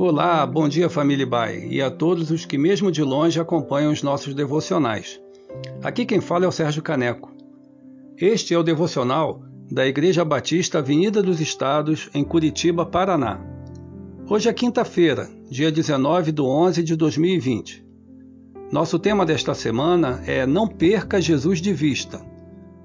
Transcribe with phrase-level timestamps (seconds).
[0.00, 4.00] Olá, bom dia família Bai e a todos os que mesmo de longe acompanham os
[4.00, 5.20] nossos devocionais.
[5.82, 7.34] Aqui quem fala é o Sérgio Caneco.
[8.16, 13.40] Este é o devocional da Igreja Batista Avenida dos Estados, em Curitiba, Paraná.
[14.30, 17.84] Hoje é quinta-feira, dia 19 de 11 de 2020.
[18.70, 22.24] Nosso tema desta semana é Não perca Jesus de vista.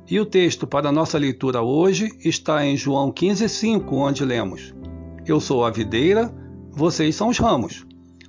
[0.10, 4.74] E o texto para nossa leitura hoje está em João 15,5, onde lemos:
[5.28, 6.42] Eu sou a videira
[6.76, 7.86] vocês são os ramos.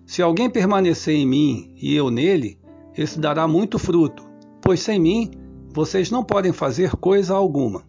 [0.07, 2.59] Se alguém permanecer em mim e eu nele,
[2.97, 4.23] esse dará muito fruto,
[4.61, 5.31] pois sem mim
[5.73, 7.83] vocês não podem fazer coisa alguma.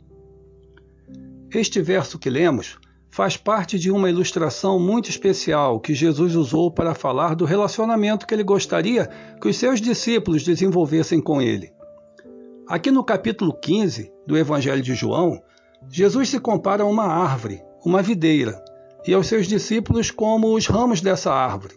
[1.53, 2.77] Este verso que lemos
[3.11, 8.33] faz parte de uma ilustração muito especial que Jesus usou para falar do relacionamento que
[8.33, 9.09] ele gostaria
[9.41, 11.71] que os seus discípulos desenvolvessem com ele.
[12.67, 15.41] Aqui no capítulo 15 do Evangelho de João,
[15.89, 18.63] Jesus se compara a uma árvore, uma videira,
[19.07, 21.75] e aos seus discípulos como os ramos dessa árvore.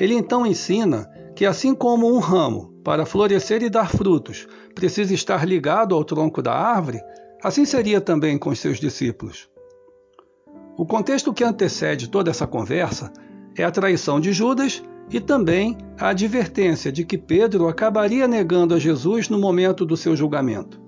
[0.00, 5.46] Ele então ensina que, assim como um ramo, para florescer e dar frutos, precisa estar
[5.46, 7.00] ligado ao tronco da árvore,
[7.42, 9.48] assim seria também com os seus discípulos.
[10.76, 13.12] O contexto que antecede toda essa conversa
[13.56, 18.78] é a traição de Judas e também a advertência de que Pedro acabaria negando a
[18.78, 20.80] Jesus no momento do seu julgamento.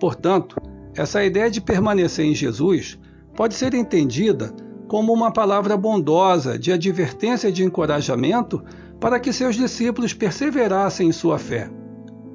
[0.00, 0.56] Portanto,
[0.96, 2.98] essa ideia de permanecer em Jesus
[3.36, 4.54] pode ser entendida
[4.94, 8.62] como uma palavra bondosa de advertência e de encorajamento
[9.00, 11.68] para que seus discípulos perseverassem em sua fé.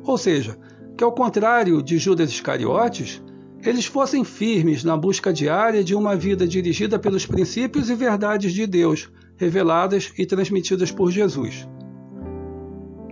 [0.03, 0.57] Ou seja,
[0.97, 3.23] que ao contrário de Judas Iscariotes,
[3.63, 8.67] eles fossem firmes na busca diária de uma vida dirigida pelos princípios e verdades de
[8.67, 11.65] Deus, reveladas e transmitidas por Jesus.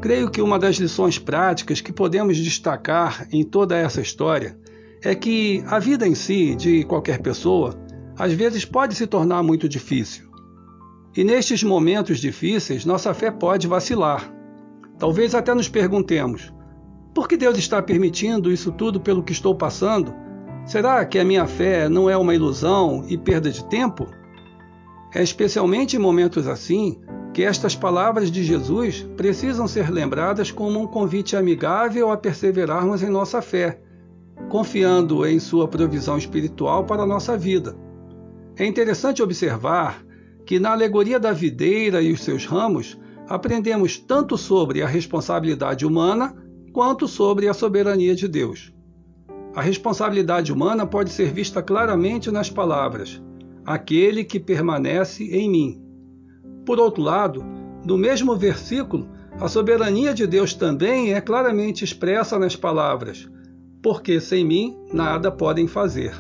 [0.02, 4.60] Creio que uma das lições práticas que podemos destacar em toda essa história
[5.02, 7.87] é que a vida em si de qualquer pessoa
[8.18, 10.28] às vezes pode se tornar muito difícil.
[11.16, 14.32] E nestes momentos difíceis, nossa fé pode vacilar.
[14.98, 16.54] Talvez até nos perguntemos:
[17.14, 20.14] por que Deus está permitindo isso tudo pelo que estou passando?
[20.66, 24.08] Será que a minha fé não é uma ilusão e perda de tempo?
[25.16, 27.00] É especialmente em momentos assim
[27.34, 33.10] que estas palavras de Jesus precisam ser lembradas como um convite amigável a perseverarmos em
[33.10, 33.82] nossa fé
[34.50, 37.76] confiando em sua provisão espiritual para a nossa vida.
[38.58, 40.04] É interessante observar
[40.46, 42.98] que na alegoria da videira e os seus ramos,
[43.28, 46.36] aprendemos tanto sobre a responsabilidade humana
[46.74, 48.74] quanto sobre a soberania de Deus.
[49.54, 53.22] A responsabilidade humana pode ser vista claramente nas palavras:
[53.66, 55.82] aquele que permanece em mim.
[56.66, 57.44] Por outro lado,
[57.86, 63.30] no mesmo versículo, a soberania de Deus também é claramente expressa nas palavras:
[63.84, 66.14] porque sem mim nada podem fazer.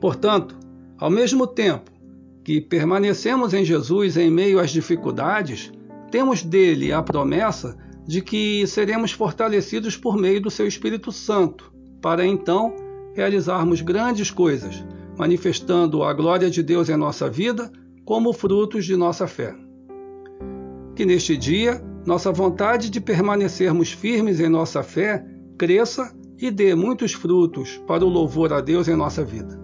[0.00, 0.61] Portanto,
[1.02, 1.90] ao mesmo tempo
[2.44, 5.72] que permanecemos em Jesus em meio às dificuldades,
[6.12, 7.76] temos dele a promessa
[8.06, 12.76] de que seremos fortalecidos por meio do seu Espírito Santo, para então
[13.16, 14.84] realizarmos grandes coisas,
[15.18, 17.72] manifestando a glória de Deus em nossa vida
[18.04, 19.56] como frutos de nossa fé.
[20.94, 25.26] Que neste dia nossa vontade de permanecermos firmes em nossa fé
[25.58, 29.61] cresça e dê muitos frutos para o louvor a Deus em nossa vida.